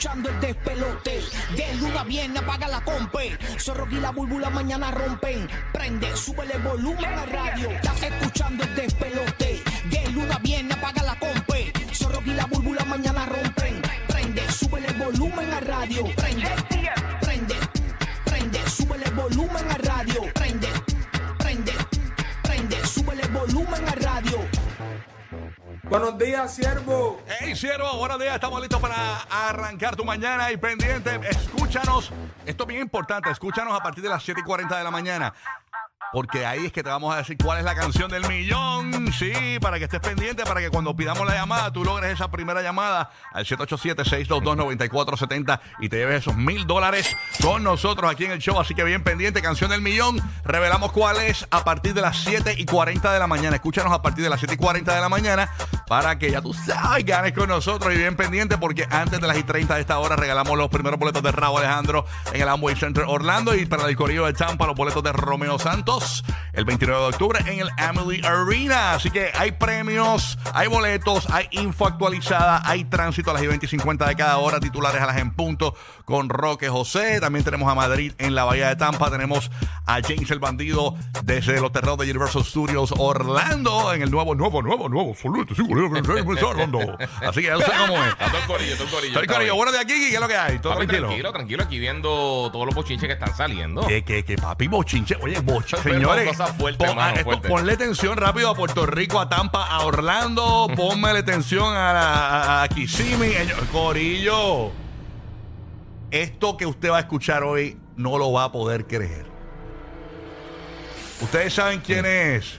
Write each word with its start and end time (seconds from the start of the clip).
Escuchando 0.00 0.30
el 0.30 0.40
despelote. 0.40 1.20
De 1.54 1.74
luna 1.74 2.04
viene, 2.04 2.38
apaga 2.38 2.68
la 2.68 2.80
compe. 2.80 3.36
Zorro 3.58 3.86
la 3.86 4.10
búlbula 4.10 4.48
mañana 4.48 4.90
rompen. 4.90 5.46
Prende, 5.74 6.16
sube 6.16 6.44
el 6.50 6.62
volumen 6.62 7.04
a 7.04 7.26
radio. 7.26 7.70
Estás 7.70 8.04
escuchando 8.04 8.64
el 8.64 8.74
despelote. 8.76 9.62
De 9.90 10.10
luna 10.12 10.38
viene, 10.42 10.72
apaga 10.72 11.02
la 11.02 11.18
compe. 11.18 11.70
Zorro 11.92 12.22
la 12.24 12.46
búlbula 12.46 12.82
mañana 12.86 13.26
rompen. 13.26 13.82
Prende, 14.08 14.50
sube 14.50 14.80
el 14.86 14.94
volumen 14.94 15.52
a 15.52 15.60
radio. 15.60 16.04
Prende, 16.16 16.48
prende, 17.20 17.56
prende, 18.24 18.70
sube 18.70 18.96
el 19.04 19.12
volumen 19.12 19.70
a 19.70 19.76
radio. 19.76 20.22
Prende, 20.32 20.68
prende, 21.38 21.72
prende, 22.42 22.86
sube 22.86 23.20
el 23.20 23.28
volumen 23.28 23.86
a 23.86 23.94
radio. 23.96 24.38
Buenos 25.90 26.16
días, 26.16 26.54
siervo. 26.54 27.20
Hey, 27.26 27.56
siervo, 27.56 27.96
buenos 27.96 28.20
días. 28.20 28.36
Estamos 28.36 28.60
listos 28.60 28.80
para 28.80 29.22
arrancar 29.28 29.96
tu 29.96 30.04
mañana 30.04 30.52
y 30.52 30.56
pendiente. 30.56 31.18
Escúchanos. 31.28 32.12
Esto 32.46 32.62
es 32.62 32.68
bien 32.68 32.82
importante. 32.82 33.28
Escúchanos 33.28 33.76
a 33.76 33.82
partir 33.82 34.04
de 34.04 34.08
las 34.08 34.22
7 34.22 34.40
y 34.40 34.44
40 34.44 34.78
de 34.78 34.84
la 34.84 34.92
mañana. 34.92 35.34
Porque 36.12 36.46
ahí 36.46 36.66
es 36.66 36.72
que 36.72 36.82
te 36.82 36.90
vamos 36.90 37.14
a 37.14 37.18
decir 37.18 37.36
cuál 37.42 37.58
es 37.58 37.64
la 37.64 37.74
canción 37.74 38.10
del 38.10 38.26
millón. 38.26 39.12
Sí, 39.12 39.58
para 39.60 39.78
que 39.78 39.84
estés 39.84 40.00
pendiente, 40.00 40.42
para 40.44 40.60
que 40.60 40.68
cuando 40.70 40.96
pidamos 40.96 41.26
la 41.26 41.34
llamada, 41.34 41.72
tú 41.72 41.84
logres 41.84 42.12
esa 42.12 42.30
primera 42.30 42.62
llamada 42.62 43.10
al 43.32 43.44
787-622-9470 43.44 45.60
y 45.80 45.88
te 45.88 45.96
lleves 45.98 46.22
esos 46.22 46.36
mil 46.36 46.66
dólares 46.66 47.16
con 47.42 47.62
nosotros 47.62 48.10
aquí 48.10 48.24
en 48.24 48.32
el 48.32 48.40
show. 48.40 48.58
Así 48.58 48.74
que 48.74 48.82
bien 48.82 49.04
pendiente, 49.04 49.40
canción 49.42 49.70
del 49.70 49.82
millón. 49.82 50.20
Revelamos 50.44 50.90
cuál 50.92 51.20
es 51.20 51.46
a 51.50 51.62
partir 51.62 51.94
de 51.94 52.00
las 52.00 52.16
7 52.18 52.56
y 52.58 52.64
40 52.64 53.12
de 53.12 53.18
la 53.18 53.28
mañana. 53.28 53.56
Escúchanos 53.56 53.92
a 53.92 54.02
partir 54.02 54.24
de 54.24 54.30
las 54.30 54.40
7 54.40 54.54
y 54.54 54.56
40 54.56 54.94
de 54.94 55.00
la 55.00 55.08
mañana 55.08 55.50
para 55.90 56.20
que 56.20 56.30
ya 56.30 56.40
tú 56.40 56.54
sabes, 56.54 57.04
ganes 57.04 57.32
con 57.32 57.48
nosotros 57.48 57.92
y 57.92 57.98
bien 57.98 58.14
pendiente 58.14 58.56
porque 58.56 58.86
antes 58.88 59.20
de 59.20 59.26
las 59.26 59.36
y 59.36 59.42
30 59.42 59.74
de 59.74 59.80
esta 59.80 59.98
hora 59.98 60.14
regalamos 60.14 60.56
los 60.56 60.68
primeros 60.68 61.00
boletos 61.00 61.20
de 61.20 61.32
Raúl 61.32 61.58
Alejandro 61.58 62.06
en 62.32 62.42
el 62.42 62.48
Amway 62.48 62.76
Center 62.76 63.02
Orlando 63.08 63.56
y 63.56 63.66
para 63.66 63.88
el 63.88 63.96
Corillo 63.96 64.26
de 64.26 64.34
Champa 64.34 64.68
los 64.68 64.76
boletos 64.76 65.02
de 65.02 65.10
Romeo 65.10 65.58
Santos 65.58 66.22
el 66.52 66.64
29 66.64 67.00
de 67.00 67.08
octubre 67.08 67.40
en 67.44 67.60
el 67.60 67.70
Emily 67.76 68.24
Arena. 68.24 68.94
Así 68.94 69.10
que 69.10 69.30
hay 69.34 69.52
premios, 69.52 70.38
hay 70.52 70.68
boletos, 70.68 71.28
hay 71.30 71.48
info 71.50 71.86
actualizada, 71.86 72.62
hay 72.64 72.84
tránsito 72.84 73.30
a 73.30 73.34
las 73.34 73.42
y 73.42 73.46
20 73.46 73.66
y 73.66 73.68
50 73.68 74.06
de 74.06 74.16
cada 74.16 74.38
hora, 74.38 74.60
titulares 74.60 75.00
a 75.00 75.06
las 75.06 75.18
en 75.18 75.32
punto 75.32 75.74
con 76.04 76.28
Roque 76.28 76.68
José. 76.68 77.20
También 77.20 77.44
tenemos 77.44 77.70
a 77.70 77.74
Madrid 77.74 78.12
en 78.18 78.34
la 78.34 78.44
Bahía 78.44 78.68
de 78.68 78.76
Tampa. 78.76 79.10
Tenemos 79.10 79.50
a 79.86 80.00
James 80.02 80.30
el 80.30 80.38
Bandido 80.38 80.94
desde 81.24 81.60
los 81.60 81.72
terrenos 81.72 81.98
de 81.98 82.04
Universal 82.04 82.44
Studios 82.44 82.92
Orlando 82.96 83.92
en 83.92 84.02
el 84.02 84.10
nuevo, 84.10 84.34
nuevo, 84.34 84.62
nuevo, 84.62 84.88
nuevo. 84.88 85.10
Absoluto, 85.10 85.54
Orlando. 85.68 85.79
Así 87.26 87.40
que 87.40 87.46
ya 87.46 87.56
sé 87.58 87.72
cómo 87.86 88.02
es. 88.02 88.14
El 88.40 88.46
corillo, 88.46 88.72
el 88.72 88.90
corillo. 88.90 89.20
Estoy 89.20 89.26
Corillo, 89.26 89.54
bueno 89.54 89.72
de 89.72 89.78
aquí, 89.78 89.92
¿qué 90.08 90.14
es 90.14 90.20
lo 90.20 90.26
que 90.28 90.36
hay? 90.36 90.58
Todo 90.58 90.74
Papi, 90.74 90.86
tranquilo. 90.86 91.08
tranquilo, 91.08 91.32
tranquilo, 91.32 91.62
aquí 91.64 91.78
viendo 91.78 92.48
todos 92.52 92.66
los 92.66 92.74
bochinches 92.74 93.06
que 93.06 93.12
están 93.14 93.34
saliendo. 93.36 93.86
Que, 93.86 94.02
que, 94.04 94.24
que 94.24 94.36
papi 94.36 94.66
bochinche, 94.68 95.16
oye, 95.22 95.38
boch, 95.44 95.64
Pero 95.70 95.82
señores, 95.94 96.28
cosas 96.28 96.56
fuertes, 96.56 96.86
pon- 96.88 96.96
mano, 96.96 97.08
a- 97.08 97.12
esto, 97.12 97.24
fuertes. 97.24 97.50
ponle 97.50 97.72
atención 97.72 98.16
rápido 98.16 98.48
a 98.50 98.54
Puerto 98.54 98.86
Rico, 98.86 99.20
a 99.20 99.28
Tampa, 99.28 99.66
a 99.66 99.84
Orlando, 99.84 100.68
ponme 100.76 101.10
atención 101.10 101.74
a, 101.76 101.90
a, 101.90 102.62
a 102.64 102.68
Kissimmee, 102.68 103.34
Corillo. 103.72 104.72
Esto 106.10 106.56
que 106.56 106.66
usted 106.66 106.90
va 106.90 106.96
a 106.96 107.00
escuchar 107.00 107.44
hoy 107.44 107.78
no 107.96 108.18
lo 108.18 108.32
va 108.32 108.44
a 108.44 108.52
poder 108.52 108.86
creer. 108.86 109.26
Ustedes 111.20 111.52
saben 111.54 111.80
quién 111.80 112.04
es. 112.06 112.58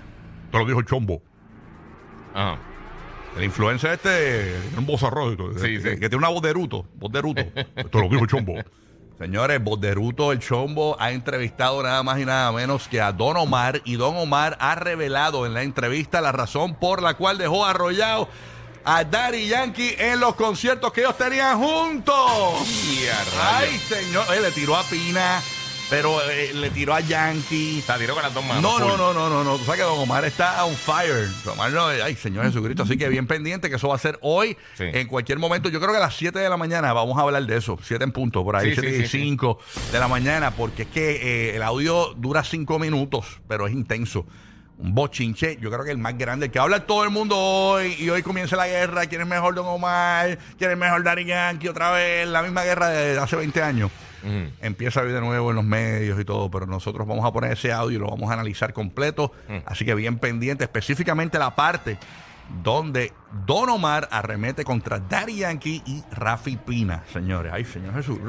Te 0.51 0.57
lo 0.57 0.65
dijo 0.65 0.79
el 0.79 0.85
chombo. 0.85 1.21
Ajá. 2.33 2.57
El 3.37 3.43
influencer 3.45 3.91
este, 3.93 4.59
tiene 4.61 4.77
un 4.79 4.85
vozarrón, 4.85 5.37
Sí, 5.55 5.61
que, 5.61 5.79
sí. 5.79 5.89
que 5.99 6.09
tiene 6.09 6.17
una 6.17 6.29
voz 6.29 6.41
de 6.41 6.53
ruto, 6.53 6.85
voz 6.95 7.11
de 7.11 7.21
ruto. 7.21 7.41
Esto 7.75 7.99
lo 8.01 8.09
dijo 8.09 8.23
el 8.23 8.29
chombo. 8.29 8.55
Señores, 9.19 9.63
voz 9.63 9.79
de 9.79 9.93
ruto, 9.93 10.31
el 10.31 10.39
chombo 10.39 10.97
ha 10.99 11.11
entrevistado 11.11 11.81
nada 11.83 12.01
más 12.01 12.19
y 12.19 12.25
nada 12.25 12.51
menos 12.51 12.87
que 12.87 12.99
a 12.99 13.11
Don 13.11 13.37
Omar 13.37 13.79
y 13.85 13.95
Don 13.95 14.17
Omar 14.17 14.57
ha 14.59 14.73
revelado 14.75 15.45
en 15.45 15.53
la 15.53 15.61
entrevista 15.61 16.21
la 16.21 16.31
razón 16.31 16.73
por 16.75 17.03
la 17.03 17.13
cual 17.13 17.37
dejó 17.37 17.63
arrollado 17.65 18.27
a 18.83 19.03
Daddy 19.03 19.47
Yankee 19.47 19.95
en 19.99 20.19
los 20.19 20.33
conciertos 20.33 20.91
que 20.91 21.01
ellos 21.01 21.15
tenían 21.17 21.59
juntos. 21.59 22.15
Ay, 23.39 23.77
señor, 23.77 24.25
eh, 24.35 24.41
le 24.41 24.51
tiró 24.51 24.75
a 24.75 24.81
Pina, 24.83 25.39
pero 25.91 26.21
eh, 26.31 26.51
le 26.53 26.69
tiró 26.69 26.93
a 26.95 27.01
Yankee. 27.01 27.83
Se 27.85 27.93
tiró 27.99 28.13
con 28.13 28.23
las 28.23 28.33
dos 28.33 28.45
manos. 28.45 28.63
No, 28.63 28.79
no, 28.79 28.87
full. 28.91 28.97
no, 28.97 29.13
no, 29.13 29.29
no, 29.29 29.43
no. 29.43 29.57
Tú 29.57 29.65
sabes 29.65 29.81
que 29.81 29.85
Don 29.85 29.99
Omar 29.99 30.23
está 30.23 30.63
on 30.63 30.73
fire. 30.73 31.27
Don 31.43 31.53
Omar 31.55 31.71
no, 31.73 31.87
ay, 31.87 32.15
Señor 32.15 32.45
Jesucristo. 32.45 32.83
Así 32.83 32.97
que 32.97 33.09
bien 33.09 33.27
pendiente 33.27 33.69
que 33.69 33.75
eso 33.75 33.89
va 33.89 33.95
a 33.95 33.99
ser 33.99 34.17
hoy, 34.21 34.55
Sí. 34.77 34.85
en 34.85 35.07
cualquier 35.07 35.37
momento. 35.37 35.67
Yo 35.67 35.79
creo 35.81 35.91
que 35.91 35.97
a 35.97 35.99
las 36.01 36.15
7 36.15 36.39
de 36.39 36.49
la 36.49 36.55
mañana 36.55 36.93
vamos 36.93 37.17
a 37.17 37.23
hablar 37.23 37.45
de 37.45 37.57
eso. 37.57 37.77
7 37.83 38.05
en 38.05 38.13
punto, 38.13 38.41
por 38.45 38.55
ahí, 38.55 38.69
Sí, 38.69 38.75
7 38.79 38.89
sí, 38.89 38.95
y 38.95 39.05
sí, 39.05 39.07
sí. 39.19 39.23
5 39.23 39.59
de 39.91 39.99
la 39.99 40.07
mañana, 40.07 40.51
porque 40.51 40.83
es 40.83 40.87
que 40.87 41.49
eh, 41.51 41.55
el 41.57 41.61
audio 41.61 42.13
dura 42.15 42.45
5 42.45 42.79
minutos, 42.79 43.41
pero 43.49 43.67
es 43.67 43.73
intenso. 43.73 44.25
Un 44.77 44.95
bochinche, 44.95 45.57
yo 45.61 45.69
creo 45.69 45.83
que 45.83 45.91
el 45.91 45.97
más 45.97 46.17
grande, 46.17 46.45
el 46.45 46.51
que 46.53 46.57
habla 46.59 46.87
todo 46.87 47.03
el 47.03 47.09
mundo 47.09 47.37
hoy, 47.37 47.97
y 47.99 48.09
hoy 48.09 48.23
comienza 48.23 48.55
la 48.55 48.65
guerra, 48.67 49.05
quién 49.07 49.19
es 49.21 49.27
mejor 49.27 49.53
Don 49.55 49.67
Omar, 49.67 50.39
quién 50.57 50.71
es 50.71 50.77
mejor 50.77 51.03
Daddy 51.03 51.25
Yankee, 51.25 51.67
otra 51.67 51.91
vez, 51.91 52.25
la 52.29 52.41
misma 52.41 52.63
guerra 52.63 52.87
de 52.87 53.19
hace 53.19 53.35
20 53.35 53.61
años 53.61 53.91
Empieza 54.61 55.01
a 55.01 55.05
ir 55.05 55.11
de 55.13 55.21
nuevo 55.21 55.49
en 55.49 55.55
los 55.55 55.65
medios 55.65 56.19
y 56.19 56.25
todo, 56.25 56.49
pero 56.51 56.65
nosotros 56.65 57.07
vamos 57.07 57.25
a 57.25 57.31
poner 57.31 57.51
ese 57.53 57.71
audio 57.71 57.97
y 57.97 57.99
lo 57.99 58.07
vamos 58.09 58.29
a 58.29 58.33
analizar 58.33 58.73
completo. 58.73 59.31
Así 59.65 59.85
que 59.85 59.95
bien 59.95 60.17
pendiente, 60.19 60.63
específicamente 60.63 61.37
la 61.39 61.55
parte 61.55 61.97
donde 62.63 63.13
Don 63.45 63.69
Omar 63.69 64.09
arremete 64.11 64.65
contra 64.65 64.99
Daddy 64.99 65.37
Yankee 65.37 65.81
y 65.85 66.03
Rafi 66.11 66.57
Pina, 66.57 67.01
señores. 67.13 67.49
Ay, 67.53 67.63
señor 67.63 67.93
Jesús. 67.93 68.19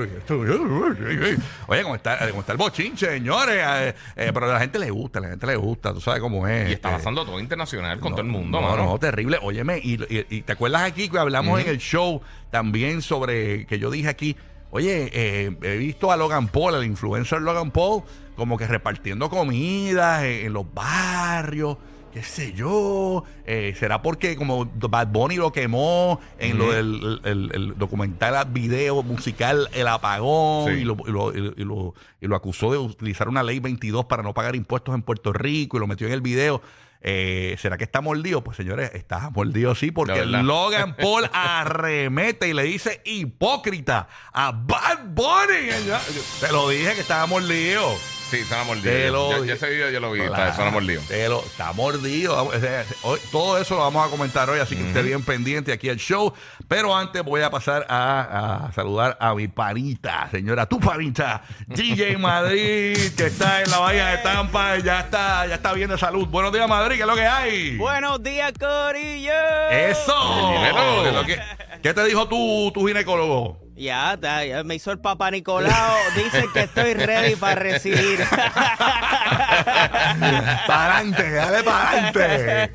Oye, 1.66 1.82
¿cómo 1.82 1.94
está, 1.96 2.18
cómo 2.28 2.40
está 2.40 2.52
el 2.52 2.58
bochinche, 2.58 3.06
señores? 3.06 3.56
Eh, 3.66 3.94
eh, 4.16 4.30
pero 4.32 4.46
a 4.48 4.54
la 4.54 4.60
gente 4.60 4.78
le 4.78 4.90
gusta, 4.90 5.18
a 5.18 5.22
la 5.22 5.28
gente 5.30 5.46
le 5.46 5.56
gusta, 5.56 5.92
tú 5.92 6.00
sabes 6.00 6.20
cómo 6.20 6.46
es. 6.46 6.70
Y 6.70 6.72
está 6.74 6.90
Eh, 6.90 6.92
pasando 6.98 7.24
todo 7.24 7.40
internacional 7.40 7.98
con 8.00 8.10
no, 8.10 8.16
todo 8.16 8.26
el 8.26 8.30
mundo, 8.32 8.60
No, 8.60 8.68
mano. 8.70 8.84
no, 8.84 8.98
terrible. 8.98 9.38
Óyeme, 9.42 9.78
y, 9.82 9.94
y- 9.94 10.26
y 10.28 10.42
te 10.42 10.52
acuerdas 10.52 10.82
aquí 10.82 11.08
que 11.08 11.18
hablamos 11.18 11.60
en 11.60 11.68
el 11.68 11.78
show 11.78 12.20
también 12.50 13.02
sobre 13.02 13.66
que 13.66 13.78
yo 13.78 13.90
dije 13.90 14.08
aquí, 14.08 14.36
oye, 14.72 15.08
eh, 15.12 15.56
he 15.62 15.76
visto 15.76 16.10
a 16.10 16.16
Logan 16.16 16.48
Paul, 16.48 16.74
el 16.74 16.84
influencer 16.84 17.40
Logan 17.40 17.70
Paul, 17.70 18.02
como 18.34 18.58
que 18.58 18.66
repartiendo 18.66 19.30
comidas 19.30 20.24
en, 20.24 20.46
en 20.46 20.52
los 20.52 20.66
barrios. 20.74 21.76
qué 22.12 22.22
sé 22.22 22.52
yo, 22.52 23.24
eh, 23.46 23.74
será 23.78 24.02
porque 24.02 24.36
como 24.36 24.66
Bad 24.66 25.08
Bunny 25.08 25.36
lo 25.36 25.50
quemó 25.52 26.20
en 26.38 26.58
lo 26.58 26.70
del 26.72 27.20
el, 27.24 27.50
el 27.54 27.78
documental 27.78 28.46
video 28.50 29.02
musical 29.02 29.68
El 29.72 29.86
Apagón 29.88 30.66
Sí. 30.74 30.80
y, 30.80 30.84
lo, 30.84 30.96
y, 31.06 31.10
lo, 31.10 31.32
y, 31.34 31.64
lo, 31.64 31.94
y 32.20 32.26
lo 32.26 32.36
acusó 32.36 32.70
de 32.72 32.76
utilizar 32.78 33.28
una 33.28 33.42
ley 33.42 33.60
22 33.60 34.04
para 34.06 34.22
no 34.22 34.34
pagar 34.34 34.56
impuestos 34.56 34.94
en 34.94 35.00
Puerto 35.02 35.32
Rico 35.32 35.76
y 35.76 35.80
lo 35.80 35.86
metió 35.86 36.06
en 36.06 36.12
el 36.12 36.20
video. 36.20 36.60
Eh, 37.04 37.56
¿Será 37.58 37.76
que 37.76 37.84
está 37.84 38.00
mordido? 38.00 38.44
Pues 38.44 38.56
señores, 38.56 38.92
está 38.94 39.30
mordido 39.30 39.74
sí, 39.74 39.90
porque. 39.90 40.24
Logan 40.24 40.96
Paul 40.96 41.28
arremete 41.32 42.48
y 42.48 42.54
le 42.54 42.62
dice 42.62 43.02
hipócrita 43.04 44.08
a 44.32 44.52
Bad 44.52 45.06
Bunny. 45.08 45.70
Te 46.40 46.52
lo 46.52 46.68
dije 46.68 46.94
que 46.94 47.00
estaba 47.00 47.26
mordido. 47.26 47.92
Sí, 48.32 48.44
suena 48.44 48.64
mordido. 48.64 49.44
Yo 49.44 49.52
ese 49.52 49.68
video 49.68 49.90
yo 49.90 50.00
lo 50.00 50.10
vi, 50.10 50.20
Claro, 50.22 50.50
está, 50.50 50.70
mordido. 50.70 51.02
te 51.06 51.28
lo- 51.28 51.44
está 51.44 51.72
mordido. 51.74 52.50
Todo 53.30 53.58
eso 53.58 53.74
lo 53.74 53.82
vamos 53.82 54.06
a 54.06 54.10
comentar 54.10 54.48
hoy, 54.48 54.58
así 54.58 54.74
que 54.74 54.88
esté 54.88 55.02
bien 55.02 55.22
pendiente 55.22 55.70
aquí 55.70 55.90
al 55.90 55.98
show. 55.98 56.32
Pero 56.66 56.96
antes 56.96 57.22
voy 57.22 57.42
a 57.42 57.50
pasar 57.50 57.84
a, 57.90 58.66
a 58.68 58.72
saludar 58.72 59.18
a 59.20 59.34
mi 59.34 59.48
panita, 59.48 60.28
señora, 60.30 60.64
tu 60.64 60.80
panita, 60.80 61.42
DJ 61.66 62.16
Madrid, 62.16 62.96
que 63.14 63.26
está 63.26 63.60
en 63.62 63.70
la 63.70 63.78
bahía 63.80 64.06
de 64.06 64.18
Tampa, 64.18 64.78
ya 64.78 65.00
está, 65.00 65.46
ya 65.46 65.56
está 65.56 65.74
bien 65.74 65.90
de 65.90 65.98
salud. 65.98 66.26
Buenos 66.28 66.54
días, 66.54 66.66
Madrid, 66.66 66.96
¿qué 66.96 67.02
es 67.02 67.06
lo 67.06 67.14
que 67.14 67.26
hay? 67.26 67.76
Buenos 67.76 68.22
días, 68.22 68.52
Corillo. 68.58 69.32
Eso. 69.70 70.52
Dímelo. 70.52 71.02
¿Qué, 71.02 71.08
es 71.08 71.14
lo 71.14 71.24
que- 71.26 71.40
qué 71.82 71.92
te 71.92 72.04
dijo 72.06 72.26
tu, 72.28 72.70
tu 72.72 72.86
ginecólogo? 72.86 73.60
Ya, 73.82 74.16
ya, 74.22 74.44
ya 74.44 74.62
me 74.62 74.76
hizo 74.76 74.92
el 74.92 75.00
papá 75.00 75.32
Nicolau. 75.32 75.96
Dicen 76.14 76.44
que 76.52 76.60
estoy 76.60 76.94
ready 76.94 77.34
para 77.34 77.56
recibir. 77.56 78.20
para 80.68 80.98
adelante, 80.98 81.30
dale 81.32 81.64
para 81.64 81.90
adelante. 81.90 82.70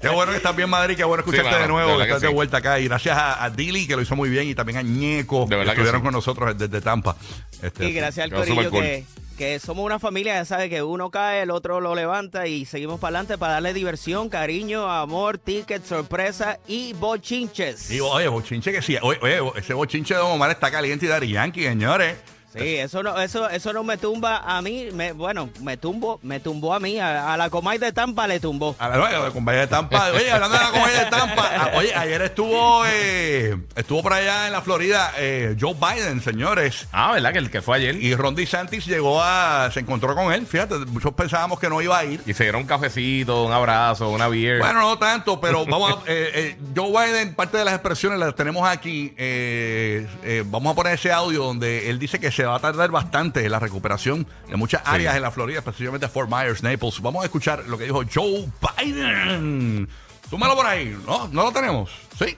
Qué 0.00 0.08
bueno 0.08 0.30
que 0.30 0.36
estás 0.36 0.54
bien, 0.54 0.70
Madrid. 0.70 0.96
Qué 0.96 1.02
bueno 1.02 1.22
escucharte 1.22 1.50
mano, 1.50 1.62
de 1.62 1.68
nuevo, 1.68 1.98
de 1.98 2.04
que 2.04 2.10
estás 2.10 2.22
de 2.22 2.28
vuelta 2.28 2.58
acá. 2.58 2.78
Y 2.78 2.84
gracias 2.84 3.18
a, 3.18 3.42
a 3.42 3.50
Dili, 3.50 3.88
que 3.88 3.96
lo 3.96 4.02
hizo 4.02 4.14
muy 4.14 4.28
bien, 4.28 4.46
y 4.46 4.54
también 4.54 4.78
a 4.78 4.82
Ñeco, 4.82 5.46
De 5.46 5.56
que 5.56 5.70
estuvieron 5.70 6.00
sí. 6.00 6.04
con 6.04 6.12
nosotros 6.12 6.56
desde 6.56 6.80
Tampa. 6.80 7.16
Este, 7.60 7.86
Y 7.86 7.92
gracias 7.92 8.26
al 8.26 8.32
corillo 8.32 8.70
que, 8.70 9.04
que 9.36 9.60
somos 9.60 9.84
una 9.84 9.98
familia, 9.98 10.34
ya 10.34 10.44
sabe 10.44 10.68
que 10.68 10.82
uno 10.82 11.10
cae, 11.10 11.42
el 11.42 11.50
otro 11.50 11.80
lo 11.80 11.94
levanta 11.94 12.46
y 12.46 12.64
seguimos 12.64 12.98
para 12.98 13.18
adelante 13.18 13.38
para 13.38 13.54
darle 13.54 13.74
diversión, 13.74 14.28
cariño, 14.28 14.90
amor, 14.90 15.38
tickets, 15.38 15.86
sorpresa 15.86 16.58
y 16.66 16.94
bochinches. 16.94 17.90
Y 17.90 18.00
oye, 18.00 18.28
bochinche 18.28 18.72
que 18.72 18.82
sí. 18.82 18.96
Oye, 19.02 19.18
oye, 19.22 19.40
ese 19.56 19.74
bochinche 19.74 20.14
de 20.14 20.20
Don 20.20 20.32
Omar 20.32 20.50
está 20.50 20.70
caliente 20.70 21.06
y 21.06 21.08
Dari 21.08 21.30
Yankee, 21.30 21.64
señores. 21.64 22.16
Sí, 22.58 22.76
eso 22.76 23.02
no, 23.02 23.18
eso, 23.20 23.48
eso 23.48 23.72
no 23.72 23.84
me 23.84 23.96
tumba 23.96 24.38
a 24.38 24.60
mí, 24.62 24.88
me, 24.92 25.12
bueno, 25.12 25.50
me 25.60 25.76
tumbo, 25.76 26.18
me 26.22 26.40
tumbó 26.40 26.74
a 26.74 26.80
mí, 26.80 26.98
a, 26.98 27.32
a 27.32 27.36
la 27.36 27.50
Comay 27.50 27.78
de 27.78 27.92
Tampa 27.92 28.26
le 28.26 28.40
tumbó. 28.40 28.74
A 28.78 28.88
la 28.88 29.30
compañía 29.30 29.62
de 29.62 29.66
Tampa. 29.66 30.10
Oye, 30.12 30.30
hablando 30.30 30.56
de 30.56 30.64
la 30.64 30.70
compañía 30.70 31.04
de 31.04 31.10
Tampa. 31.10 31.50
ah, 31.56 31.70
Oye, 31.76 31.94
ayer 31.94 32.22
estuvo 32.22 32.84
eh, 32.86 33.56
estuvo 33.74 34.02
por 34.02 34.12
allá 34.12 34.46
en 34.46 34.52
la 34.52 34.62
Florida 34.62 35.12
eh, 35.18 35.56
Joe 35.60 35.74
Biden, 35.74 36.22
señores. 36.22 36.88
Ah, 36.92 37.12
¿verdad? 37.12 37.32
Que 37.32 37.38
el 37.38 37.50
que 37.50 37.62
fue 37.62 37.76
ayer. 37.76 37.96
Y, 38.02 38.06
Y 38.06 38.14
Ron 38.14 38.34
DeSantis 38.34 38.86
llegó 38.86 39.20
a... 39.22 39.68
Se 39.72 39.80
encontró 39.80 40.14
con 40.14 40.32
él. 40.32 40.46
Fíjate, 40.46 40.76
muchos 40.86 41.12
pensábamos 41.12 41.58
que 41.58 41.68
no 41.68 41.82
iba 41.82 41.98
a 41.98 42.04
ir. 42.04 42.20
se 42.34 42.44
dieron 42.44 42.62
un 42.62 42.66
cafecito, 42.66 43.44
un 43.44 43.52
abrazo, 43.52 44.08
una 44.10 44.28
beer. 44.28 44.60
Bueno, 44.60 44.80
no 44.80 44.98
tanto, 44.98 45.40
pero 45.40 45.66
vamos 45.66 45.92
a... 45.92 46.10
eh, 46.10 46.30
eh, 46.34 46.56
Joe 46.74 46.90
Biden, 46.90 47.34
parte 47.34 47.58
de 47.58 47.64
las 47.64 47.74
expresiones 47.74 48.18
las 48.18 48.34
tenemos 48.34 48.66
aquí. 48.66 49.12
Eh, 49.18 50.06
eh, 50.22 50.44
vamos 50.46 50.72
a 50.72 50.74
poner 50.76 50.94
ese 50.94 51.12
audio 51.12 51.42
donde 51.44 51.90
él 51.90 51.98
dice 51.98 52.18
que 52.18 52.30
se 52.30 52.44
va 52.46 52.56
a 52.56 52.60
tardar 52.60 52.90
bastante 52.90 53.44
en 53.44 53.50
la 53.52 53.58
recuperación 53.58 54.26
de 54.48 54.56
muchas 54.56 54.82
áreas 54.84 55.16
en 55.16 55.22
la 55.22 55.30
Florida, 55.30 55.58
especialmente 55.58 56.08
Fort 56.08 56.30
Myers, 56.30 56.62
Naples. 56.62 57.00
Vamos 57.00 57.22
a 57.22 57.26
escuchar 57.26 57.64
lo 57.68 57.76
que 57.78 57.84
dijo 57.84 58.02
Joe 58.12 58.48
Biden. 58.78 59.88
Súmalo 60.30 60.56
por 60.56 60.66
ahí. 60.66 60.96
¿No? 61.06 61.28
¿No 61.28 61.44
lo 61.44 61.52
tenemos? 61.52 61.90
¿Sí? 62.18 62.36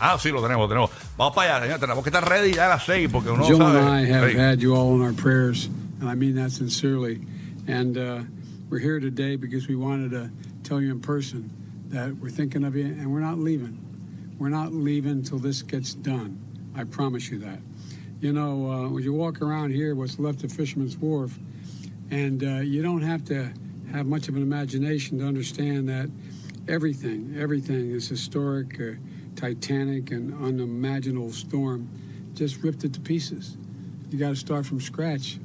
Ah, 0.00 0.16
sí, 0.18 0.30
lo 0.30 0.40
tenemos, 0.40 0.62
lo 0.64 0.68
tenemos. 0.68 0.90
Vamos 1.16 1.34
para 1.34 1.56
allá, 1.56 1.64
señor. 1.66 1.80
Tenemos 1.80 2.04
que 2.04 2.10
estar 2.10 2.28
ready 2.28 2.52
ya 2.54 2.66
a 2.66 2.68
las 2.68 2.84
seis 2.84 3.08
porque 3.12 3.30
uno 3.30 3.44
Joe 3.44 3.56
sabe. 3.58 3.78
and 3.80 3.88
I 3.88 4.12
have 4.12 4.30
Sí. 4.30 4.36
had 4.38 4.58
you 4.60 4.74
all 4.74 4.94
in 4.94 5.02
our 5.02 5.12
prayers, 5.14 5.68
and 6.00 6.08
I 6.08 6.14
mean 6.14 6.36
that 6.36 6.50
sincerely. 6.52 7.20
And 7.66 7.98
uh, 7.98 8.22
we're 8.70 8.78
here 8.80 9.00
today 9.00 9.36
because 9.36 9.68
we 9.68 9.74
wanted 9.74 10.10
to 10.12 10.30
tell 10.62 10.80
you 10.80 10.90
in 10.92 11.00
person 11.00 11.50
that 11.90 12.14
we're 12.20 12.30
thinking 12.30 12.64
of 12.64 12.76
you, 12.76 12.84
and 12.86 13.12
we're 13.12 13.20
not 13.20 13.38
leaving. 13.38 13.76
We're 14.38 14.50
not 14.50 14.72
leaving 14.72 15.12
until 15.12 15.38
this 15.40 15.62
gets 15.62 15.94
done. 15.94 16.38
I 16.76 16.84
promise 16.84 17.28
you 17.28 17.38
that. 17.40 17.58
You 18.20 18.32
know, 18.32 18.68
uh, 18.68 18.88
when 18.88 19.04
you 19.04 19.12
walk 19.12 19.40
around 19.42 19.70
here, 19.70 19.94
what's 19.94 20.18
left 20.18 20.42
of 20.42 20.50
Fisherman's 20.50 20.96
Wharf, 20.96 21.38
and 22.10 22.42
uh, 22.42 22.46
you 22.62 22.82
don't 22.82 23.02
have 23.02 23.24
to 23.26 23.52
have 23.92 24.06
much 24.06 24.26
of 24.26 24.34
an 24.34 24.42
imagination 24.42 25.20
to 25.20 25.24
understand 25.24 25.88
that 25.88 26.10
everything, 26.66 27.36
everything 27.38 27.92
is 27.92 28.08
historic, 28.08 28.80
uh, 28.80 28.94
titanic, 29.36 30.10
and 30.10 30.34
unimaginable 30.44 31.30
storm 31.30 31.88
just 32.34 32.60
ripped 32.64 32.82
it 32.82 32.92
to 32.94 33.00
pieces. 33.00 33.56
You 34.10 34.18
got 34.18 34.30
to 34.30 34.36
start 34.36 34.66
from 34.66 34.80
scratch, 34.80 35.38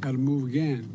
got 0.00 0.12
to 0.12 0.18
move 0.18 0.46
again. 0.46 0.94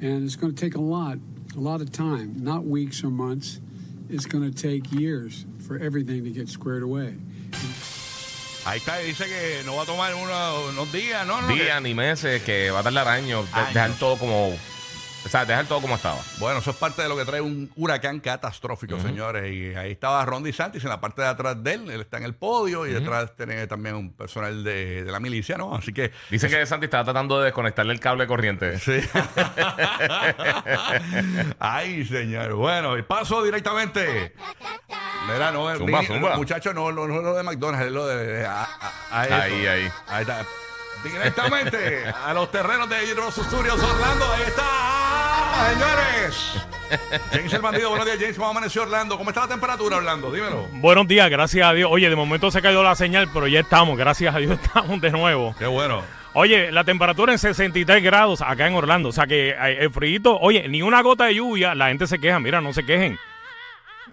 And 0.00 0.24
it's 0.24 0.36
going 0.36 0.54
to 0.54 0.58
take 0.58 0.74
a 0.74 0.80
lot, 0.80 1.18
a 1.54 1.60
lot 1.60 1.82
of 1.82 1.92
time, 1.92 2.34
not 2.42 2.64
weeks 2.64 3.04
or 3.04 3.10
months. 3.10 3.60
It's 4.08 4.24
going 4.24 4.50
to 4.50 4.56
take 4.56 4.90
years 4.90 5.44
for 5.66 5.78
everything 5.78 6.24
to 6.24 6.30
get 6.30 6.48
squared 6.48 6.82
away. 6.82 7.16
Ahí 8.66 8.78
está, 8.78 8.98
dice 8.98 9.24
que 9.26 9.62
no 9.64 9.76
va 9.76 9.84
a 9.84 9.86
tomar 9.86 10.14
uno- 10.14 10.64
unos 10.70 10.92
días, 10.92 11.26
¿no? 11.26 11.40
no, 11.40 11.48
Días 11.48 11.76
que- 11.76 11.80
ni 11.82 11.94
meses, 11.94 12.42
que 12.42 12.70
va 12.70 12.80
a 12.80 12.82
tardar 12.82 13.06
años. 13.08 13.46
de- 13.52 13.58
Años. 13.60 13.74
Dejar 13.74 13.90
todo 13.92 14.16
como. 14.18 14.58
O 15.24 15.28
sea, 15.28 15.44
dejar 15.44 15.66
todo 15.66 15.80
como 15.80 15.96
estaba. 15.96 16.20
Bueno, 16.38 16.60
eso 16.60 16.70
es 16.70 16.76
parte 16.76 17.02
de 17.02 17.08
lo 17.08 17.16
que 17.16 17.24
trae 17.24 17.40
un 17.40 17.68
huracán 17.74 18.20
catastrófico, 18.20 19.00
señores. 19.00 19.52
Y 19.52 19.74
ahí 19.74 19.90
estaba 19.90 20.24
Ron 20.24 20.44
DeSantis 20.44 20.84
en 20.84 20.88
la 20.90 21.00
parte 21.00 21.20
de 21.22 21.26
atrás 21.26 21.60
de 21.64 21.74
él. 21.74 21.90
Él 21.90 22.00
está 22.02 22.18
en 22.18 22.22
el 22.24 22.34
podio 22.36 22.86
y 22.86 22.92
detrás 22.92 23.34
tiene 23.36 23.66
también 23.66 23.96
un 23.96 24.12
personal 24.12 24.62
de, 24.62 25.02
de 25.02 25.10
la 25.10 25.18
milicia, 25.18 25.58
¿no? 25.58 25.74
Así 25.74 25.92
que. 25.92 26.12
Dicen 26.30 26.48
que 26.48 26.64
Santi 26.64 26.84
estaba 26.84 27.02
tratando 27.02 27.40
de 27.40 27.46
desconectarle 27.46 27.92
el 27.92 27.98
cable 27.98 28.22
de 28.22 28.28
corriente. 28.28 28.78
Sí. 28.78 29.00
Ay, 31.58 32.04
señor. 32.04 32.54
Bueno, 32.54 32.96
y 32.96 33.02
paso 33.02 33.42
directamente. 33.42 34.32
Mira, 35.32 35.50
no, 35.52 35.70
el 35.70 35.78
Zumba, 35.78 36.36
muchacho, 36.36 36.72
no, 36.72 36.92
no, 36.92 37.06
no 37.06 37.16
es 37.18 37.22
lo 37.24 37.34
de 37.34 37.42
McDonald's, 37.42 37.86
es 37.86 37.92
lo 37.92 38.06
de. 38.06 38.46
a- 38.46 38.62
a- 38.62 39.20
a 39.20 39.22
esto. 39.24 39.34
Ahí, 39.34 39.66
ahí. 39.66 39.90
Ahí 40.08 40.20
está. 40.22 40.44
Directamente 41.02 42.04
a 42.24 42.32
los 42.34 42.50
terrenos 42.50 42.88
de 42.88 42.96
Universal 43.04 43.44
Studios 43.44 43.82
Orlando. 43.82 44.32
Ahí 44.32 44.42
está, 44.46 45.72
señores. 45.72 46.66
James 47.32 47.52
el 47.52 47.60
bandido, 47.60 47.90
buenos 47.90 48.06
días, 48.06 48.18
James. 48.20 48.36
¿Cómo 48.36 48.50
amaneció 48.50 48.82
Orlando? 48.82 49.16
¿Cómo 49.18 49.30
está 49.30 49.42
la 49.42 49.48
temperatura, 49.48 49.96
Orlando? 49.96 50.30
Dímelo. 50.32 50.66
Buenos 50.72 51.06
días, 51.06 51.28
gracias 51.30 51.66
a 51.68 51.72
Dios. 51.72 51.88
Oye, 51.92 52.08
de 52.08 52.16
momento 52.16 52.50
se 52.50 52.62
cayó 52.62 52.82
la 52.82 52.94
señal, 52.96 53.28
pero 53.32 53.46
ya 53.46 53.60
estamos, 53.60 53.96
gracias 53.98 54.34
a 54.34 54.38
Dios 54.38 54.58
estamos 54.62 55.00
de 55.00 55.10
nuevo. 55.10 55.54
Qué 55.58 55.66
bueno. 55.66 56.02
Oye, 56.32 56.70
la 56.70 56.84
temperatura 56.84 57.32
en 57.32 57.38
63 57.38 58.02
grados 58.02 58.42
acá 58.42 58.66
en 58.66 58.74
Orlando, 58.74 59.08
o 59.08 59.12
sea 59.12 59.26
que 59.26 59.50
eh, 59.50 59.78
el 59.80 59.90
frío, 59.90 60.36
oye, 60.38 60.68
ni 60.68 60.82
una 60.82 61.00
gota 61.02 61.24
de 61.24 61.34
lluvia, 61.36 61.74
la 61.74 61.88
gente 61.88 62.06
se 62.06 62.18
queja, 62.18 62.38
mira, 62.40 62.60
no 62.60 62.72
se 62.72 62.84
quejen. 62.84 63.18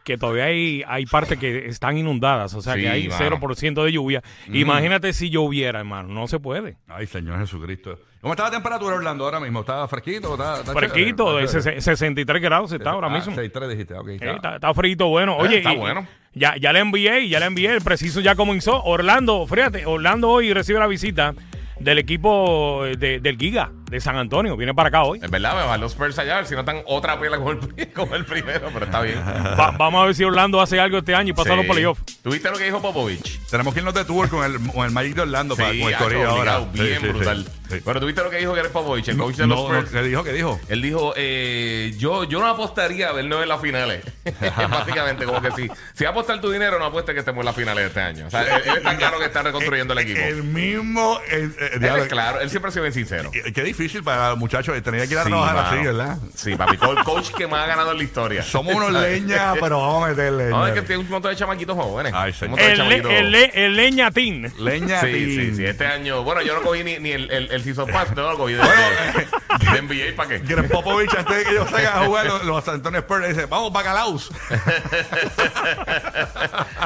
Que 0.04 0.18
todavía 0.18 0.46
hay, 0.46 0.84
hay 0.86 1.06
partes 1.06 1.38
que 1.40 1.68
están 1.68 1.98
inundadas, 1.98 2.54
o 2.56 2.62
sea 2.62 2.74
Sí, 2.74 2.82
que 2.82 2.90
hay 2.90 3.08
mano. 3.08 3.38
0% 3.40 3.84
de 3.86 3.92
lluvia. 3.92 4.22
Imagínate 4.52 5.14
si 5.14 5.30
lloviera, 5.30 5.80
hermano, 5.80 6.10
no 6.10 6.28
se 6.28 6.40
puede. 6.40 6.76
Ay, 6.88 7.08
Señor 7.08 7.40
Jesucristo. 7.40 7.98
¿Cómo 8.22 8.34
está 8.34 8.44
la 8.46 8.52
temperatura, 8.52 8.96
Orlando, 8.96 9.26
ahora 9.26 9.40
mismo? 9.40 9.62
¿Está 9.62 9.86
fresquito? 9.88 10.34
¿Está, 10.34 10.60
está 10.60 10.74
Fresquito, 10.74 11.38
de 11.38 11.44
ses- 11.48 11.82
63 11.82 12.42
grados 12.42 12.72
está 12.72 12.92
ahora 12.92 13.08
Ah, 13.08 13.10
mismo. 13.10 13.34
6-3 13.36 13.68
dijiste, 13.70 13.94
ok. 13.96 14.08
Está. 14.10 14.32
está, 14.32 14.56
está 14.56 14.74
frito, 14.74 15.08
bueno. 15.08 15.36
Oye, 15.38 15.58
está 15.58 15.74
y- 15.74 15.78
bueno. 15.78 16.08
Ya, 16.34 16.56
ya 16.58 16.74
le 16.74 16.80
envié, 16.80 17.28
ya 17.30 17.40
le 17.40 17.46
envié, 17.46 17.72
el 17.74 17.82
preciso 17.82 18.20
ya 18.22 18.36
comenzó. 18.36 18.82
Orlando, 18.84 19.46
fíjate, 19.46 19.86
Orlando 19.86 20.30
hoy 20.30 20.52
recibe 20.54 20.80
la 20.80 20.88
visita 20.88 21.36
del 21.80 21.98
equipo 21.98 22.84
de- 22.98 23.20
del 23.20 23.38
Giga 23.38 23.72
de 23.90 24.00
San 24.00 24.16
Antonio. 24.18 24.58
Viene 24.58 24.74
para 24.74 24.90
acá 24.90 25.04
hoy. 25.04 25.20
Es 25.22 25.30
verdad, 25.30 25.56
me 25.56 25.68
van 25.68 25.80
los 25.82 25.92
Spurs 25.94 26.18
allá, 26.18 26.34
a 26.34 26.38
ver 26.38 26.48
si 26.48 26.54
no 26.56 26.62
están 26.62 26.82
otra 26.86 27.20
pela 27.20 27.38
como 27.38 27.52
el, 27.52 27.60
como 27.94 28.16
el 28.16 28.26
primero, 28.26 28.70
pero 28.74 28.86
está 28.86 29.02
bien. 29.02 29.20
Va- 29.60 29.72
vamos 29.72 30.02
a 30.04 30.06
ver 30.08 30.16
si 30.16 30.24
Orlando 30.24 30.62
hace 30.62 30.80
algo 30.80 30.98
este 30.98 31.14
año 31.16 31.30
y 31.30 31.34
pasa 31.34 31.56
los 31.56 31.66
Sí. 31.66 31.72
playoffs. 31.72 32.04
¿Tuviste 32.24 32.50
lo 32.50 32.58
que 32.58 32.66
dijo 32.66 32.82
Popovich? 32.82 33.40
Tenemos 33.50 33.74
que 33.74 33.80
irnos 33.82 33.94
de 33.94 34.06
tour 34.06 34.30
con 34.30 34.44
el, 34.44 34.60
con 34.72 34.86
el 34.86 34.92
Magic 34.92 35.16
de 35.16 35.22
Orlando 35.22 35.56
para, 35.56 35.70
con 35.70 35.78
el 35.78 35.96
corillo 35.98 36.30
ahora. 36.30 36.60
bien 36.74 37.00
Sí, 37.00 37.06
sí, 37.06 37.08
brutal. 37.12 37.44
sí, 37.46 37.52
sí. 37.78 37.82
Pero 37.86 38.00
¿tuviste 38.00 38.24
lo 38.24 38.30
que 38.30 38.38
dijo 38.38 38.54
Gary 38.54 38.70
Popovich, 38.70 39.08
el 39.10 39.18
coach 39.18 39.36
de 39.36 39.48
los 39.48 39.58
No, 39.60 39.70
no, 39.70 39.76
Spurs? 39.80 39.92
¿Qué 39.92 40.02
dijo? 40.08 40.24
¿Qué 40.24 40.34
dijo? 40.34 40.60
Él 40.70 40.82
dijo, 40.82 41.14
eh, 41.16 41.94
yo, 41.98 42.24
yo 42.24 42.40
no 42.40 42.48
apostaría 42.48 43.10
a 43.10 43.14
vernos 43.14 43.44
en 43.44 43.50
las 43.50 43.62
finales. 43.62 44.04
Básicamente, 44.70 45.26
como 45.26 45.42
que 45.42 45.52
si, 45.52 45.64
si 45.94 46.04
vas 46.04 46.08
a 46.08 46.10
apostar 46.10 46.42
tu 46.42 46.50
dinero, 46.52 46.80
no 46.80 46.86
apuestes 46.86 47.14
que 47.14 47.20
estemos 47.20 47.42
en 47.42 47.46
las 47.46 47.56
finales 47.56 47.84
de 47.84 47.88
este 47.88 48.02
año. 48.02 48.28
O 48.28 48.30
sea, 48.30 48.42
él, 48.44 48.62
él 48.66 48.78
está 48.78 48.98
claro 48.98 49.20
que 49.20 49.26
está 49.26 49.42
reconstruyendo 49.44 49.94
el 49.94 50.00
equipo. 50.00 50.20
El 50.22 50.44
mismo. 50.44 51.20
eh, 51.30 51.50
eh, 51.66 51.70
Él 51.74 51.80
diablo, 51.80 52.04
es 52.04 52.10
claro, 52.10 52.40
él 52.42 52.50
siempre 52.50 52.70
ha 52.70 52.72
sido 52.72 52.84
bien 52.84 52.94
sincero. 52.94 53.32
Qué 53.32 53.54
qué 53.54 53.64
difícil 53.64 54.04
para 54.04 54.30
los 54.30 54.38
muchachos 54.40 54.82
tener 54.84 55.08
que 55.08 55.14
ir 55.14 55.20
a 55.20 55.24
Sí, 55.24 55.30
trabajar 55.30 55.56
mano. 55.56 55.68
así, 55.70 55.78
¿verdad? 55.86 56.18
Sí, 56.36 56.56
papi, 56.56 56.78
co- 56.78 56.92
el 56.92 57.04
coach 57.04 57.32
que 57.32 57.48
más 57.48 57.64
ha 57.64 57.68
ganado 57.68 57.92
en 57.92 57.98
la 57.98 58.04
historia. 58.04 58.44
Somos 58.44 58.74
unos 58.76 58.92
leñas, 58.92 59.56
pero 59.60 59.80
vamos 59.80 60.06
a 60.06 60.08
meterle. 60.10 60.50
No, 60.50 60.66
es 60.68 60.74
que 60.74 60.82
tiene 60.82 61.02
un 61.04 61.10
montón 61.10 61.32
de 61.32 61.38
chamaquitos 61.38 61.76
jóvenes. 61.76 62.14
Ay, 62.16 62.32
un 62.32 62.38
señor. 62.38 62.50
montón 62.60 62.68
de 62.68 62.74
El, 62.74 62.90
le- 62.90 63.02
chamaquitos- 63.04 63.12
el, 63.20 63.32
le- 63.32 63.66
el 63.66 63.76
leñatín. 63.76 64.54
Leña, 64.60 65.02
Sí, 65.02 65.12
sí, 65.36 65.56
sí. 65.56 65.66
Este 65.66 65.86
año, 65.86 66.24
bueno, 66.24 66.42
yo 66.42 66.54
no 66.56 66.62
cogí 66.62 66.84
ni, 66.84 66.98
ni 67.00 67.12
el, 67.12 67.30
el, 67.32 67.52
el 67.52 67.64
Season 67.64 67.88
Pass, 67.90 68.16
no 68.16 68.32
lo 68.32 68.38
cogí 68.38 68.54
de, 68.54 68.62
de 68.64 69.82
NBA 69.82 70.16
para 70.16 70.30
qué. 70.30 70.40
Greg 70.40 70.70
Popovich, 70.70 71.14
antes 71.16 71.38
de 71.38 71.44
que 71.44 71.52
ellos 71.52 71.70
salgan 71.70 71.98
a 71.98 72.06
jugar 72.06 72.26
los, 72.26 72.44
los 72.46 72.64
San 72.64 72.76
Antonio 72.76 73.00
Spurs, 73.00 73.22
le 73.22 73.28
dice: 73.30 73.46
Vamos, 73.46 73.72
bacalaos. 73.74 74.32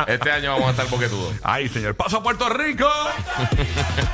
Este 0.08 0.32
año 0.32 0.52
vamos 0.54 0.68
a 0.68 0.72
estar 0.72 0.88
boquetudos. 0.88 1.34
Ay, 1.44 1.68
señor. 1.70 1.96
Paso 1.96 2.18
a 2.18 2.24
Puerto 2.24 2.48
Rico. 2.50 2.90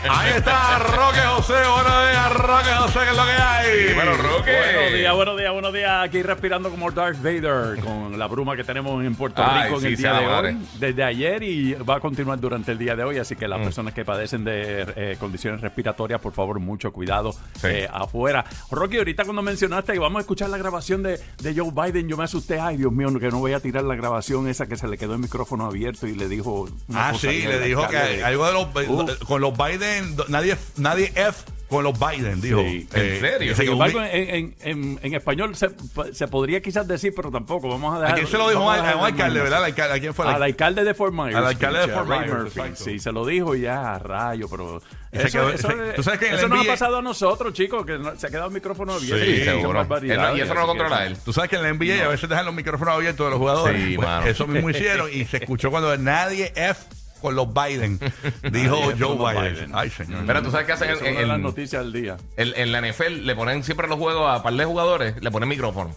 Ahí 0.09 0.31
está 0.35 0.52
Roque 0.57 1.19
José. 1.19 1.53
Buenos 1.53 2.09
días, 2.09 2.33
Roque 2.33 2.69
José, 2.77 2.99
que 2.99 3.09
es 3.11 3.17
lo 3.17 3.25
que 3.25 3.31
hay. 3.31 3.83
Dímelo, 3.89 4.17
Roque. 4.17 4.51
Buenos 4.75 4.93
días, 4.93 5.15
buenos 5.15 5.37
días, 5.37 5.51
buenos 5.53 5.73
días. 5.73 5.91
Aquí 6.03 6.21
respirando 6.21 6.69
como 6.69 6.91
Darth 6.91 7.17
Vader 7.23 7.79
con 7.83 8.17
la 8.19 8.27
bruma 8.27 8.55
que 8.55 8.63
tenemos 8.63 9.03
en 9.03 9.15
Puerto 9.15 9.41
Ay, 9.43 9.63
Rico 9.63 9.75
en 9.77 9.81
sí, 9.81 9.87
el 9.87 9.95
día 9.97 10.13
de 10.13 10.25
madre. 10.27 10.49
hoy, 10.49 10.57
desde 10.79 11.03
ayer 11.03 11.43
y 11.43 11.73
va 11.73 11.95
a 11.95 11.99
continuar 11.99 12.39
durante 12.39 12.71
el 12.71 12.77
día 12.77 12.95
de 12.95 13.03
hoy. 13.03 13.17
Así 13.17 13.35
que 13.35 13.47
Mm. 13.47 13.49
las 13.49 13.59
personas 13.61 13.93
que 13.93 14.05
padecen 14.05 14.43
de 14.43 14.85
eh, 14.95 15.17
condiciones 15.19 15.61
respiratorias, 15.61 16.21
por 16.21 16.33
favor, 16.33 16.59
mucho 16.59 16.91
cuidado 16.91 17.33
Sí. 17.59 17.67
eh, 17.67 17.87
afuera. 17.91 18.45
Rocky, 18.69 18.97
ahorita 18.97 19.23
cuando 19.23 19.41
mencionaste 19.41 19.93
que 19.93 19.99
vamos 19.99 20.19
a 20.19 20.21
escuchar 20.21 20.49
la 20.49 20.57
grabación 20.57 21.01
de, 21.03 21.19
de 21.41 21.55
Joe 21.55 21.71
Biden, 21.71 22.07
yo 22.07 22.15
me 22.17 22.25
asusté. 22.25 22.59
Ay, 22.59 22.77
Dios 22.77 22.91
mío, 22.91 23.07
que 23.19 23.29
no 23.29 23.39
voy 23.39 23.53
a 23.53 23.59
tirar 23.59 23.83
la 23.83 23.95
grabación 23.95 24.47
esa 24.47 24.67
que 24.67 24.75
se 24.75 24.87
le 24.87 24.97
quedó 24.97 25.13
el 25.13 25.19
micrófono 25.19 25.65
abierto 25.65 26.05
y 26.07 26.13
le 26.15 26.27
dijo. 26.27 26.67
una 26.87 27.09
Ah, 27.09 27.13
sí, 27.15 27.41
le 27.43 27.59
dijo 27.59 27.87
que 27.87 28.23
algo 28.23 28.45
de 28.45 28.53
los. 28.53 29.17
Con 29.23 29.41
los 29.41 29.53
Biden, 29.57 30.15
nadie, 30.27 30.42
nadie 30.77 31.11
F 31.15 31.43
con 31.69 31.83
los 31.83 31.97
Biden, 31.99 32.39
dijo. 32.39 32.59
Sí. 32.61 32.87
¿En 32.93 33.19
serio? 33.19 33.55
Sin 33.55 33.69
embargo, 33.71 33.99
en, 34.03 34.29
en- 34.29 34.55
en- 34.61 34.99
en 35.01 35.13
español 35.15 35.55
se, 35.55 35.69
se 36.11 36.27
podría 36.27 36.61
quizás 36.61 36.87
decir, 36.87 37.13
pero 37.15 37.31
tampoco. 37.31 37.67
Vamos 37.67 37.95
a 37.95 37.99
dejar. 37.99 38.11
¿A 38.13 38.15
quién 38.15 38.27
se 38.27 38.37
lo 38.37 38.47
dijo? 38.49 38.69
A, 38.69 38.75
dejar 38.77 38.93
a 38.93 38.97
un 38.97 39.05
alcalde, 39.05 39.39
¿verdad? 39.39 39.57
Al 39.59 39.65
alcalde, 39.65 39.95
¿A 39.95 39.99
quién 39.99 40.13
fue? 40.13 40.27
Al 40.27 40.43
alcalde 40.43 40.83
de 40.83 40.93
Fort 40.93 41.13
Myers. 41.13 41.35
Al 41.35 41.47
alcalde 41.47 41.79
de 41.79 41.87
Fort 41.87 42.07
Ray 42.07 42.19
Myers, 42.19 42.55
Murphy. 42.55 42.61
Sí, 42.75 42.99
se 42.99 43.11
lo 43.11 43.25
dijo 43.25 43.55
y 43.55 43.61
ya, 43.61 43.95
a 43.95 43.99
rayo, 43.99 44.47
pero. 44.51 44.81
Y 45.11 45.17
Eso, 45.17 45.27
quedó- 45.39 45.49
eso, 45.49 45.67
se- 45.67 45.93
tú 45.95 46.03
sabes 46.03 46.19
que 46.19 46.27
en 46.27 46.33
el 46.33 46.39
eso 46.39 46.47
nos 46.47 46.59
ha 46.59 46.63
NBA 46.63 46.73
pasado 46.73 46.97
a 46.97 47.01
nosotros, 47.01 47.53
chicos, 47.53 47.85
que 47.85 47.97
no- 47.97 48.15
se 48.17 48.27
ha 48.27 48.29
quedado 48.29 48.47
el 48.49 48.53
micrófono 48.53 48.93
abierto. 48.93 49.25
Sí, 49.25 49.31
y 49.31 49.43
seguro. 49.43 49.81
Él 49.81 49.87
no- 50.17 50.37
y 50.37 50.41
eso 50.41 50.53
no 50.53 50.61
lo 50.61 50.67
controla 50.67 51.05
eso- 51.05 51.13
él. 51.13 51.17
Tú 51.25 51.33
sabes 51.33 51.49
que 51.49 51.55
en 51.55 51.63
la 51.63 51.69
NBA 51.69 52.05
a 52.05 52.07
veces 52.07 52.29
dejan 52.29 52.45
los 52.45 52.53
micrófonos 52.53 52.93
abiertos 52.95 53.25
de 53.25 53.29
los 53.31 53.39
jugadores. 53.39 53.81
Sí, 53.83 53.95
Pues, 53.95 54.07
mano. 54.07 54.25
eso 54.27 54.45
mismo 54.45 54.69
hicieron 54.69 55.09
y 55.11 55.25
se 55.25 55.37
escuchó 55.37 55.71
cuando 55.71 55.95
nadie 55.97 56.51
F 56.55 56.79
con 57.23 57.35
los 57.35 57.47
Biden, 57.51 57.97
dijo 58.51 58.79
Nadie 58.79 58.95
Joe 58.99 59.17
con 59.17 59.17
los 59.17 59.33
Biden. 59.33 59.53
Biden. 59.55 59.71
Ay, 59.73 59.89
señor. 59.89 60.23
Pero 60.27 60.43
tú 60.43 60.51
sabes 60.51 60.67
qué 60.67 60.73
hacen 60.73 60.89
en, 61.03 61.17
en- 61.17 61.27
las 61.27 61.39
noticias 61.39 61.81
del 61.83 61.91
día. 61.93 62.17
en- 62.37 62.53
en 62.55 62.71
la 62.71 62.81
NFL, 62.81 63.25
le 63.25 63.35
ponen 63.35 63.63
siempre 63.63 63.87
los 63.87 63.97
juegos 63.97 64.29
a 64.29 64.43
par 64.43 64.53
de 64.53 64.65
jugadores, 64.65 65.15
le 65.21 65.31
ponen 65.31 65.49
micrófono. 65.49 65.95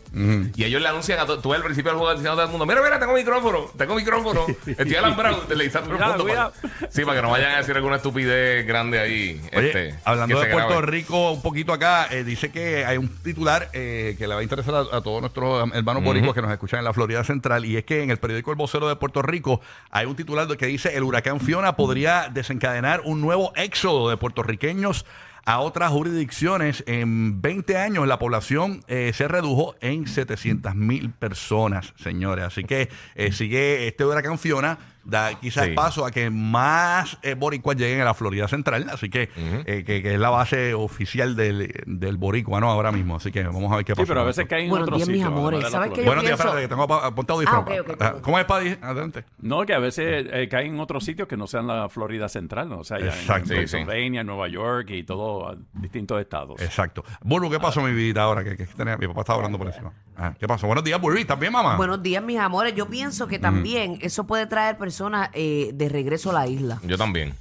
Y 0.55 0.65
ellos 0.65 0.81
le 0.81 0.89
anuncian 0.89 1.19
a 1.19 1.27
to- 1.27 1.39
tú 1.41 1.51
ves 1.51 1.57
al 1.59 1.65
principio 1.65 1.91
del 1.91 1.99
juego 1.99 2.13
diciendo 2.15 2.33
a 2.33 2.35
todo 2.37 2.45
el 2.47 2.51
mundo, 2.51 2.65
mira, 2.67 2.81
mira, 2.83 2.99
tengo 2.99 3.13
micrófono, 3.13 3.67
tengo 3.77 3.95
micrófono. 3.95 4.47
Estoy 4.67 4.95
alambrado, 4.95 5.43
le 5.55 5.65
dice 5.65 5.79
a 5.79 5.83
todo 5.83 5.93
el 5.93 5.97
Cuidado, 5.99 6.19
mundo 6.25 6.53
para- 6.73 6.91
Sí, 6.91 7.03
para 7.05 7.17
que 7.17 7.23
no 7.23 7.31
vayan 7.31 7.51
a 7.55 7.59
decir 7.59 7.75
alguna 7.77 7.97
estupidez 7.97 8.67
grande 8.67 9.01
ahí. 9.01 9.41
Oye, 9.57 9.67
este, 9.67 9.95
hablando 10.05 10.35
que 10.37 10.41
de 10.41 10.47
se 10.47 10.53
Puerto 10.53 10.69
grabe. 10.77 10.87
Rico 10.87 11.33
un 11.33 11.43
poquito 11.43 11.73
acá, 11.73 12.07
eh, 12.11 12.23
dice 12.25 12.51
que 12.53 12.85
hay 12.85 12.97
un 12.99 13.09
titular 13.09 13.69
eh, 13.73 14.15
que 14.19 14.29
le 14.29 14.35
va 14.35 14.41
a 14.41 14.43
interesar 14.45 14.75
a, 14.75 14.81
a 14.97 15.01
todos 15.03 15.21
nuestros 15.21 15.69
hermanos 15.75 16.05
boricuas 16.05 16.35
que 16.35 16.43
nos 16.43 16.53
escuchan 16.53 16.79
en 16.79 16.85
la 16.85 16.93
Florida 16.93 17.25
Central 17.25 17.65
y 17.65 17.77
es 17.77 17.85
que 17.85 18.03
en 18.03 18.11
el 18.11 18.19
periódico 18.19 18.51
El 18.53 18.57
Vocero 18.57 18.89
de 18.89 18.95
Puerto 18.97 19.23
Rico 19.23 19.61
hay 19.91 20.07
un 20.07 20.15
titular 20.15 20.47
que 20.57 20.67
dice 20.67 20.95
el 20.97 21.03
huracán 21.03 21.16
Fiona 21.41 21.77
podría 21.77 22.29
desencadenar 22.33 23.03
un 23.05 23.21
nuevo 23.21 23.53
éxodo 23.57 24.11
de 24.11 24.17
puertorriqueños 24.17 25.07
a 25.47 25.61
otras 25.61 25.91
jurisdicciones. 25.91 26.85
En 26.87 27.41
20 27.41 27.79
años 27.79 28.07
la 28.07 28.19
población 28.19 28.83
eh, 28.89 29.13
se 29.15 29.29
redujo 29.29 29.77
en 29.81 30.07
700 30.07 30.75
mil 30.75 31.11
personas, 31.11 31.95
señores. 31.97 32.45
Así 32.45 32.65
que 32.65 32.91
eh, 33.15 33.33
sigue 33.33 33.87
este 33.87 34.05
huracán 34.05 34.39
Fiona, 34.39 34.79
da 35.07 35.35
quizás 35.41 35.67
Sí. 35.67 35.73
paso 35.73 36.05
a 36.05 36.11
que 36.11 36.29
más 36.31 37.19
eh, 37.23 37.35
boricuas 37.35 37.77
lleguen 37.77 38.01
a 38.01 38.05
la 38.05 38.15
Florida 38.15 38.49
Central. 38.49 38.87
Así 38.93 39.09
que, 39.09 39.31
eh, 39.37 39.85
que, 39.87 40.03
que 40.03 40.15
es 40.15 40.21
la 40.21 40.31
base 40.31 40.75
oficial 40.75 41.37
del, 41.37 41.73
del 41.87 42.17
boricua, 42.17 42.61
¿no? 42.61 42.69
Ahora 42.71 42.91
mismo. 42.93 43.17
Así 43.17 43.31
que 43.33 43.45
vamos 43.45 43.73
a 43.73 43.77
ver 43.77 43.85
qué 43.85 43.93
Sí, 43.95 44.01
pasa. 44.01 44.09
pero 44.09 44.21
a 44.21 44.25
veces 44.25 44.47
caen 44.47 44.65
en 44.65 44.71
Buenos 44.71 44.89
otros 44.89 44.99
días, 44.99 45.09
mis 45.09 45.17
sitios. 45.19 45.33
amores. 45.33 45.65
además 45.65 45.73
de 45.73 45.79
la 45.79 45.79
¿Sabes 45.79 45.87
Florida. 45.89 45.95
qué 45.95 46.01
yo 46.03 46.07
Buenos 46.07 46.25
días, 46.25 46.37
pienso- 46.37 46.43
espérate, 46.49 46.63
que 46.63 46.69
tengo 46.69 46.83
ap- 46.83 47.05
apuntado. 47.05 47.41
Ah, 47.47 47.59
ok, 47.61 47.71
ok, 47.81 47.97
Ah, 48.01 48.13
ok. 48.17 48.21
¿Cómo 48.23 48.39
es, 48.39 48.45
Paddy? 48.45 48.77
Adelante. 48.83 49.25
No, 49.41 49.65
que 49.65 49.75
a 49.75 49.79
veces 49.79 50.27
eh, 50.31 50.49
caen 50.49 50.75
en 50.75 50.81
otros 50.81 51.05
sitios 51.05 51.29
que 51.29 51.37
no 51.37 51.47
sean 51.47 51.67
la 51.67 51.89
Florida 51.89 52.29
Central, 52.29 52.69
¿no? 52.69 52.79
o 52.81 52.85
sea, 52.85 52.99
ya 52.99 53.07
Exacto. 53.07 53.53
en 53.55 53.61
Sí, 53.61 53.69
sí. 53.69 53.77
Pennsylvania, 53.77 54.25
Nueva 54.25 54.49
York 54.49 54.91
y 54.91 55.05
todo, 55.05 55.49
a 55.49 55.57
distintos 55.75 56.21
estados. 56.21 56.61
Exacto. 56.61 57.05
Burbu, 57.23 57.51
¿qué 57.51 57.61
pasó, 57.61 57.81
mi 57.81 57.93
vida, 57.93 58.23
ahora? 58.23 58.43
Que, 58.43 58.57
que 58.57 58.67
tenía- 58.67 58.97
mi 58.97 59.07
papá 59.07 59.21
estaba 59.21 59.37
hablando 59.37 59.59
por 59.59 59.69
encima. 59.69 59.93
Ah, 60.19 60.33
¿Qué 60.39 60.49
pasó? 60.49 60.67
Buenos 60.67 60.83
días, 60.83 60.99
Burbu. 61.01 61.19
¿Estás 61.19 61.39
bien, 61.39 61.53
mamá? 61.53 61.77
Buenos 61.77 62.03
días, 62.03 62.23
mis 62.25 62.39
amores. 62.39 62.75
Yo 62.75 62.87
pienso 62.89 63.29
que 63.29 63.39
también 63.39 63.99
eso 64.01 64.27
puede 64.27 64.47
traer 64.47 64.79
eh, 65.33 65.71
de 65.75 65.89
regreso 65.89 66.31
a 66.31 66.35
la 66.35 66.47
isla. 66.47 66.81
Yo 66.85 66.97
también. 66.97 67.35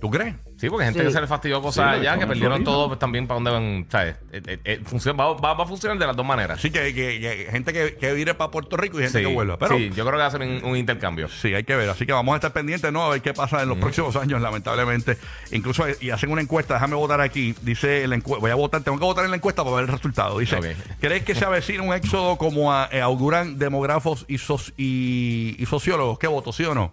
¿Tú 0.00 0.10
crees? 0.10 0.34
Sí, 0.56 0.68
porque 0.70 0.86
gente 0.86 1.00
Sí. 1.00 1.06
que 1.06 1.12
se 1.12 1.20
le 1.20 1.26
fastidió 1.26 1.60
cosas 1.60 1.94
Sí, 1.94 2.00
allá, 2.00 2.18
que 2.18 2.26
perdieron 2.26 2.64
todo, 2.64 2.88
pues 2.88 2.98
también 2.98 3.26
para 3.26 3.36
dónde 3.36 3.50
van, 3.50 3.86
¿sabes? 3.90 4.16
Eh, 4.32 4.42
eh, 4.46 4.58
eh, 4.64 4.80
funciona- 4.84 5.22
va, 5.22 5.34
va- 5.34 5.54
va 5.54 5.64
a 5.64 5.66
funcionar 5.66 5.98
de 5.98 6.06
las 6.06 6.16
dos 6.16 6.24
maneras. 6.24 6.58
Así 6.58 6.70
que, 6.70 6.94
que- 6.94 7.20
que 7.20 7.48
gente 7.50 7.72
que, 7.72 7.96
que 7.96 8.12
vire 8.14 8.32
para 8.34 8.50
Puerto 8.50 8.76
Rico 8.78 8.98
y 8.98 9.02
gente 9.02 9.18
Sí, 9.20 9.26
que 9.26 9.32
vuelva. 9.32 9.58
Pero 9.58 9.76
sí, 9.76 9.88
yo 9.90 10.04
creo 10.04 10.12
que 10.12 10.16
va 10.18 10.26
a 10.26 10.30
ser 10.30 10.40
un, 10.42 10.64
un 10.64 10.76
intercambio. 10.76 11.28
Sí, 11.28 11.54
hay 11.54 11.64
que 11.64 11.76
ver. 11.76 11.88
Así 11.90 12.06
que 12.06 12.12
vamos 12.12 12.32
a 12.32 12.36
estar 12.36 12.52
pendientes, 12.52 12.90
¿no? 12.92 13.04
A 13.04 13.10
ver 13.10 13.20
qué 13.22 13.34
pasa 13.34 13.62
en 13.62 13.68
los 13.68 13.78
próximos 13.78 14.16
años, 14.16 14.40
lamentablemente. 14.40 15.18
Incluso, 15.52 15.86
eh, 15.86 15.96
y 16.00 16.10
hacen 16.10 16.30
una 16.30 16.40
encuesta, 16.42 16.74
déjame 16.74 16.94
votar 16.96 17.20
aquí. 17.20 17.54
Dice, 17.62 18.06
la 18.06 18.16
encue- 18.16 18.40
voy 18.40 18.50
a 18.50 18.54
votar, 18.54 18.82
tengo 18.82 18.98
que 18.98 19.04
votar 19.04 19.24
en 19.26 19.30
la 19.30 19.36
encuesta 19.36 19.62
para 19.64 19.76
ver 19.76 19.84
el 19.86 19.92
resultado. 19.92 20.38
Dice, 20.38 20.56
Ok. 20.56 20.66
¿crees 21.00 21.24
que 21.24 21.34
se 21.34 21.44
avecina 21.44 21.82
un 21.82 21.92
éxodo 21.94 22.36
como 22.36 22.72
a- 22.72 22.88
eh, 22.92 23.00
auguran 23.02 23.58
demógrafos 23.58 24.24
y, 24.28 25.56
y 25.58 25.66
sociólogos? 25.66 26.18
¿Qué 26.18 26.26
voto, 26.26 26.52
sí 26.52 26.64
o 26.64 26.74
no? 26.74 26.90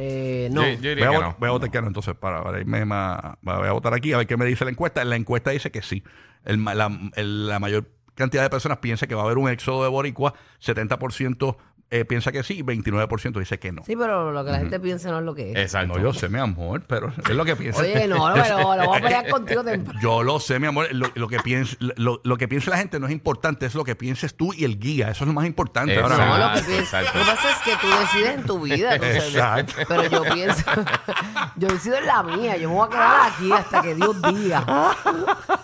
Eh, 0.00 0.48
no. 0.52 0.62
Yo, 0.64 0.92
yo 0.92 0.94
Voy 0.94 1.02
a, 1.02 1.10
que 1.10 1.16
vot- 1.16 1.20
no. 1.22 1.36
voy 1.40 1.48
a 1.48 1.52
votar 1.52 1.70
que 1.72 1.80
no, 1.80 1.88
entonces, 1.88 2.14
para, 2.14 2.42
para 2.44 2.60
irme 2.60 2.84
más, 2.84 3.20
voy 3.42 3.66
a 3.66 3.72
votar 3.72 3.92
aquí 3.94 4.12
a 4.12 4.18
ver 4.18 4.26
qué 4.28 4.36
me 4.36 4.44
dice 4.44 4.64
la 4.64 4.70
encuesta. 4.70 5.04
La 5.04 5.16
encuesta 5.16 5.50
dice 5.50 5.72
que 5.72 5.82
sí. 5.82 6.04
El 6.44 6.64
la, 6.64 7.10
el- 7.16 7.48
la 7.48 7.58
mayor 7.58 7.90
cantidad 8.14 8.42
de 8.44 8.50
personas 8.50 8.78
piensa 8.78 9.06
que 9.08 9.14
va 9.16 9.22
a 9.22 9.24
haber 9.24 9.38
un 9.38 9.48
éxodo 9.48 9.82
de 9.82 9.88
boricua, 9.88 10.34
70% 10.64 11.56
eh, 11.90 12.04
piensa 12.04 12.32
que 12.32 12.42
sí, 12.42 12.62
29% 12.62 13.38
dice 13.38 13.58
que 13.58 13.72
no. 13.72 13.82
Sí, 13.84 13.96
pero 13.96 14.30
lo 14.30 14.44
que 14.44 14.50
la 14.50 14.58
gente 14.58 14.78
piensa 14.78 15.10
no 15.10 15.18
es 15.20 15.24
lo 15.24 15.34
que 15.34 15.52
es. 15.52 15.56
Exacto. 15.56 15.94
No, 15.96 16.02
yo 16.02 16.12
sé, 16.12 16.28
mi 16.28 16.38
amor, 16.38 16.82
pero 16.86 17.12
es 17.16 17.30
lo 17.30 17.44
que 17.44 17.56
piensa. 17.56 17.80
Oye, 17.80 18.06
no, 18.06 18.30
pero 18.34 18.76
lo 18.76 18.86
voy 18.86 18.98
a 18.98 19.00
pelear 19.00 19.28
contigo 19.28 19.64
temprano. 19.64 19.98
Yo 20.02 20.22
lo 20.22 20.38
sé, 20.40 20.58
mi 20.58 20.66
amor. 20.66 20.88
Lo, 20.92 21.10
lo 21.14 21.28
que 21.28 21.38
piensa, 21.40 21.76
lo, 21.78 22.20
lo 22.24 22.36
que 22.36 22.46
piensa 22.48 22.70
la 22.70 22.76
gente 22.78 23.00
no 23.00 23.06
es 23.06 23.12
importante, 23.12 23.66
es 23.66 23.74
lo 23.74 23.84
que 23.84 23.96
pienses 23.96 24.34
tú 24.36 24.52
y 24.52 24.64
el 24.64 24.78
guía. 24.78 25.10
Eso 25.10 25.24
es 25.24 25.28
lo 25.28 25.32
más 25.34 25.46
importante. 25.46 25.94
Exacto. 25.94 26.14
Ahora 26.14 26.26
No, 26.26 26.32
mismo. 26.36 26.48
lo 26.48 26.54
que, 26.60 26.66
pienso, 26.66 26.82
exacto. 26.98 27.18
lo 27.18 27.24
que 27.24 27.30
pasa 27.30 27.50
es 27.50 27.56
que 27.64 27.76
tú 27.80 27.86
decides 28.00 28.34
en 28.34 28.42
tu 28.44 28.60
vida. 28.60 28.94
entonces, 28.94 29.24
Exacto. 29.34 29.72
Pero 29.88 30.04
yo 30.04 30.22
pienso, 30.34 30.64
yo 31.56 31.68
decido 31.68 31.96
en 31.96 32.06
la 32.06 32.22
mía. 32.22 32.56
Yo 32.58 32.68
me 32.68 32.74
voy 32.74 32.86
a 32.86 32.90
quedar 32.90 33.32
aquí 33.32 33.52
hasta 33.52 33.82
que 33.82 33.94
Dios 33.94 34.16
diga. 34.34 34.94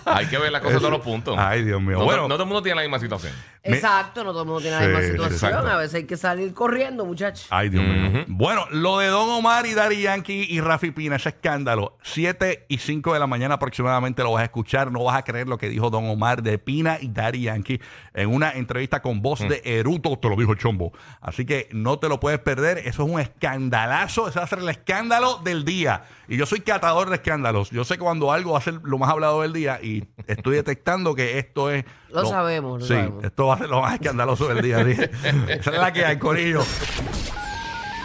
Hay 0.06 0.26
que 0.26 0.38
ver 0.38 0.52
las 0.52 0.60
cosas 0.62 0.74
de 0.74 0.80
todos 0.80 0.92
los 0.92 1.00
puntos. 1.02 1.36
Ay, 1.38 1.64
Dios 1.64 1.80
mío. 1.82 1.98
No, 1.98 2.04
bueno, 2.04 2.22
no 2.22 2.28
todo 2.34 2.42
el 2.44 2.48
mundo 2.48 2.62
tiene 2.62 2.76
la 2.76 2.82
misma 2.82 2.98
situación. 2.98 3.32
Exacto, 3.62 4.24
no 4.24 4.30
todo 4.32 4.42
el 4.42 4.46
mundo 4.48 4.60
tiene 4.60 4.76
la 4.78 4.82
misma 4.86 5.00
sí, 5.00 5.10
situación. 5.12 5.32
exacto. 5.50 5.68
A 5.68 5.76
veces 5.76 5.94
hay 5.94 6.04
que 6.04 6.13
salir 6.16 6.52
corriendo, 6.54 7.04
muchachos. 7.04 7.46
Ay, 7.50 7.68
Dios 7.68 7.84
mío. 7.84 8.24
Bueno, 8.28 8.66
lo 8.70 8.98
de 8.98 9.08
Don 9.08 9.28
Omar 9.30 9.66
y 9.66 9.74
Dari 9.74 10.02
Yankee 10.02 10.46
y 10.48 10.60
Rafi 10.60 10.90
Pina, 10.90 11.16
ese 11.16 11.30
escándalo, 11.30 11.96
7 12.02 12.66
y 12.68 12.78
5 12.78 13.12
de 13.12 13.18
la 13.18 13.26
mañana 13.26 13.54
aproximadamente 13.54 14.22
lo 14.22 14.32
vas 14.32 14.42
a 14.42 14.44
escuchar. 14.44 14.90
No 14.90 15.04
vas 15.04 15.16
a 15.16 15.22
creer 15.22 15.48
lo 15.48 15.58
que 15.58 15.68
dijo 15.68 15.90
Don 15.90 16.06
Omar 16.06 16.42
de 16.42 16.58
Pina 16.58 16.98
y 17.00 17.08
Dari 17.08 17.42
Yankee 17.42 17.80
en 18.14 18.32
una 18.32 18.52
entrevista 18.52 19.02
con 19.02 19.22
voz 19.22 19.40
de 19.40 19.60
Eruto, 19.64 20.18
te 20.18 20.28
lo 20.28 20.36
dijo 20.36 20.54
Chombo. 20.54 20.92
Así 21.20 21.44
que 21.44 21.68
no 21.72 21.98
te 21.98 22.08
lo 22.08 22.20
puedes 22.20 22.38
perder. 22.38 22.78
Eso 22.78 23.04
es 23.04 23.10
un 23.10 23.20
escandalazo. 23.20 24.28
Ese 24.28 24.38
va 24.38 24.44
a 24.44 24.48
ser 24.48 24.60
el 24.60 24.68
escándalo 24.68 25.38
del 25.38 25.64
día. 25.64 26.04
Y 26.28 26.36
yo 26.36 26.46
soy 26.46 26.60
catador 26.60 27.10
de 27.10 27.16
escándalos. 27.16 27.70
Yo 27.70 27.84
sé 27.84 27.94
que 27.94 28.00
cuando 28.00 28.32
algo 28.32 28.52
va 28.52 28.58
a 28.58 28.62
ser 28.62 28.80
lo 28.82 28.98
más 28.98 29.10
hablado 29.10 29.42
del 29.42 29.52
día 29.52 29.80
y 29.82 30.04
estoy 30.26 30.56
detectando 30.56 31.14
que 31.14 31.38
esto 31.38 31.70
es. 31.70 31.84
Lo 32.10 32.24
sabemos, 32.26 32.80
lo 32.80 32.86
sí, 32.86 32.94
sabemos. 32.94 33.24
esto 33.24 33.46
va 33.46 33.54
a 33.54 33.58
ser 33.58 33.68
lo 33.68 33.80
más 33.80 33.94
escandaloso 33.94 34.48
del 34.48 34.62
día. 34.62 34.84
dije. 34.84 35.10
Esa 35.48 35.70
es 35.70 35.78
la 35.78 35.92
que 35.92 36.03
hay, 36.04 36.18
Corillo. 36.18 36.64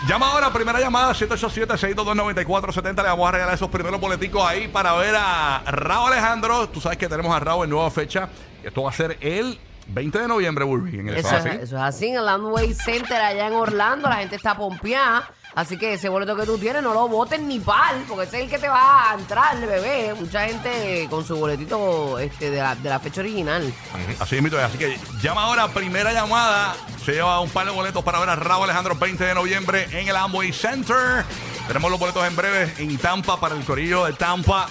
Llama 0.08 0.32
ahora, 0.32 0.52
primera 0.52 0.80
llamada, 0.80 1.14
787-622-9470. 1.14 2.96
Le 2.96 3.10
vamos 3.10 3.28
a 3.28 3.32
regalar 3.32 3.54
esos 3.54 3.70
primeros 3.70 4.00
boleticos 4.00 4.42
ahí 4.48 4.68
para 4.68 4.94
ver 4.94 5.16
a 5.18 5.62
Raúl 5.68 6.14
Alejandro. 6.14 6.70
Tú 6.70 6.80
sabes 6.80 6.98
que 6.98 7.08
tenemos 7.08 7.36
a 7.36 7.40
Raúl 7.40 7.66
en 7.66 7.70
nueva 7.70 7.92
fecha. 7.92 8.30
Esto 8.64 8.84
va 8.84 8.90
a 8.90 8.94
ser 8.94 9.18
el 9.22 9.60
20 9.88 10.20
de 10.20 10.28
noviembre, 10.28 10.66
Burby, 10.66 11.10
Eso 11.12 11.38
eso 11.38 11.48
es 11.48 11.74
así 11.74 12.08
en 12.08 12.16
el 12.16 12.26
Landway 12.26 12.74
Center 12.74 13.20
allá 13.22 13.48
en 13.48 13.54
Orlando. 13.54 14.08
La 14.08 14.18
gente 14.18 14.36
está 14.36 14.56
pompeada. 14.56 15.30
Así 15.56 15.78
que 15.78 15.94
ese 15.94 16.10
boleto 16.10 16.36
que 16.36 16.46
tú 16.46 16.58
tienes 16.58 16.84
no 16.84 16.94
lo 16.94 17.08
voten 17.08 17.48
ni 17.48 17.60
pal, 17.60 18.04
porque 18.08 18.26
ese 18.26 18.38
es 18.38 18.44
el 18.44 18.50
que 18.50 18.60
te 18.60 18.70
va 18.70 19.12
a 19.12 19.16
entrar, 19.16 19.60
bebé. 19.60 20.14
Mucha 20.14 20.46
gente 20.46 21.08
con 21.10 21.26
su 21.26 21.36
boletito 21.36 22.20
este, 22.20 22.52
de, 22.52 22.58
la, 22.60 22.76
de 22.76 22.90
la 22.90 23.00
fecha 23.00 23.22
original. 23.22 23.74
Así 24.20 24.38
es. 24.38 24.54
Así 24.54 24.78
que 24.78 25.00
llama 25.22 25.44
ahora, 25.44 25.68
primera 25.70 26.14
llamada. 26.14 26.76
Se 27.04 27.14
lleva 27.14 27.40
un 27.40 27.50
par 27.50 27.66
de 27.66 27.72
boletos 27.72 28.04
para 28.04 28.20
ver 28.20 28.30
a 28.30 28.36
Raúl 28.36 28.66
Alejandro 28.66 28.96
20 28.96 29.24
de 29.24 29.34
noviembre 29.34 29.88
en 29.92 30.08
el 30.08 30.16
Amway 30.16 30.54
Center. 30.54 31.26
Tenemos 31.68 31.90
los 31.92 32.00
boletos 32.00 32.26
en 32.28 32.36
breve 32.36 32.74
en 32.78 32.98
Tampa 32.98 33.40
para 33.40 33.56
el 33.56 33.64
Corillo 33.64 34.06
de 34.06 34.14
Tampa 34.14 34.68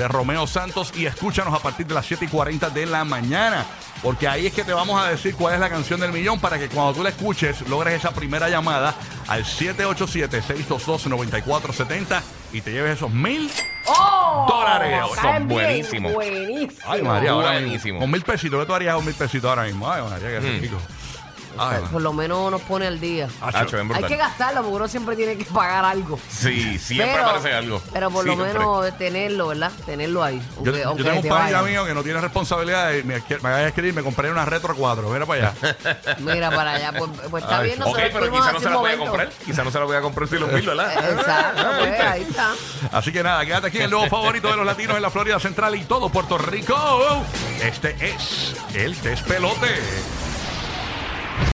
de 0.00 0.08
Romeo 0.08 0.46
Santos. 0.46 0.92
Y 0.96 1.04
escúchanos 1.06 1.52
a 1.54 1.58
partir 1.58 1.86
de 1.86 1.94
las 1.94 2.06
7 2.06 2.24
y 2.24 2.28
40 2.28 2.70
de 2.70 2.86
la 2.86 3.04
mañana. 3.04 3.66
Porque 4.02 4.26
ahí 4.26 4.46
es 4.46 4.54
que 4.54 4.64
te 4.64 4.72
vamos 4.72 4.98
a 5.00 5.10
decir 5.10 5.34
cuál 5.34 5.52
es 5.54 5.60
la 5.60 5.68
canción 5.68 6.00
del 6.00 6.10
millón 6.10 6.40
para 6.40 6.58
que 6.58 6.68
cuando 6.68 6.94
tú 6.94 7.02
la 7.02 7.10
escuches 7.10 7.68
logres 7.68 7.92
esa 7.94 8.12
primera 8.12 8.48
llamada 8.48 8.94
al 9.28 9.44
787-622-9470 9.44 12.22
y 12.52 12.62
te 12.62 12.72
lleves 12.72 12.96
esos 12.96 13.12
mil 13.12 13.48
¡Oh! 13.86 14.46
Dólares. 14.48 15.02
Son 15.20 15.46
buenísimos. 15.48 16.14
Buenísimo. 16.14 16.80
Ay, 16.86 17.02
María, 17.02 17.32
ahora. 17.32 17.52
Buenísimo. 17.52 17.98
Con 17.98 18.10
mil 18.10 18.22
pesitos. 18.22 18.60
¿Qué 18.60 18.66
tú 18.66 18.74
harías 18.74 18.94
con 18.94 19.04
mil 19.04 19.14
pesitos 19.14 19.48
ahora 19.48 19.64
mismo? 19.64 19.90
Ay, 19.90 20.02
María, 20.02 20.40
qué 20.40 20.40
rico. 20.40 20.78
Ay, 21.62 21.82
Por 21.92 22.00
lo 22.02 22.12
menos 22.12 22.50
nos 22.50 22.60
pone 22.62 22.86
al 22.86 22.98
día. 23.00 23.28
Acho. 23.40 23.66
Bien 23.76 23.80
Hay 23.82 23.88
brutal. 23.88 24.06
que 24.08 24.16
gastarlo 24.16 24.60
porque 24.62 24.76
uno 24.76 24.88
siempre 24.88 25.16
tiene 25.16 25.36
que 25.36 25.44
pagar 25.44 25.84
algo. 25.84 26.18
Sí, 26.28 26.78
siempre 26.78 27.12
pero, 27.12 27.26
aparece 27.26 27.52
algo. 27.54 27.82
Pero 27.92 28.10
por 28.10 28.24
lo 28.24 28.34
Siempre. 28.34 28.58
menos 28.58 28.98
tenerlo, 28.98 29.48
¿verdad? 29.48 29.72
Tenerlo 29.84 30.24
ahí. 30.24 30.38
Yo, 30.38 30.70
Aunque, 30.72 30.80
yo 30.80 30.88
aunque 30.88 31.02
tengo 31.04 31.16
un 31.16 31.22
te 31.22 31.28
panita 31.28 31.60
vaya. 31.62 31.70
mío 31.70 31.84
que 31.84 31.94
no 31.94 32.02
tiene 32.02 32.20
responsabilidad 32.20 32.92
y 32.94 33.02
me, 33.02 33.14
me 33.14 33.24
acaba 33.36 33.56
de 33.58 33.68
escribir, 33.68 33.94
me 33.94 34.02
compré 34.02 34.30
una 34.30 34.44
Retro 34.44 34.74
4. 34.74 35.08
Mira 35.10 35.26
para 35.26 35.48
allá. 35.50 35.54
Mira 36.18 36.50
para 36.50 36.70
allá. 36.72 36.92
Pues, 36.96 37.10
pues 37.30 37.44
está 37.44 37.58
Ay, 37.58 37.66
bien, 37.68 37.82
Ok, 37.82 37.86
nosotros 37.88 38.10
pero 38.12 38.20
fuimos 38.26 38.40
quizá 38.40 38.52
no 38.52 38.56
hace 38.58 38.60
se 38.60 38.66
un 38.66 38.72
la 38.72 38.78
voy 38.80 38.90
a 38.90 38.96
momento. 38.96 39.10
comprar. 39.12 39.28
Quizá 39.44 39.64
no 39.64 39.70
se 39.70 39.78
la 39.78 39.84
voy 39.84 39.96
a 39.96 40.00
comprar 40.00 40.28
si 40.28 40.38
los 40.38 40.52
mil, 40.52 40.66
¿verdad? 40.66 41.10
Exacto, 41.18 41.62
pues, 41.78 42.00
ahí 42.00 42.22
está. 42.22 42.50
Así 42.92 43.12
que 43.12 43.22
nada, 43.22 43.44
quédate 43.44 43.66
aquí 43.68 43.76
en 43.78 43.84
el 43.84 43.90
nuevo 43.90 44.06
favorito 44.08 44.48
de 44.48 44.56
los 44.56 44.66
latinos 44.66 44.96
en 44.96 45.02
la 45.02 45.10
Florida 45.10 45.38
Central 45.40 45.74
y 45.76 45.84
todo 45.84 46.08
Puerto 46.08 46.38
Rico. 46.38 47.24
Este 47.62 47.94
es 48.00 48.54
el 48.74 49.00
despelote. 49.02 49.68